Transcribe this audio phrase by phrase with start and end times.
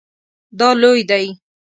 [0.59, 1.25] دا لوی دی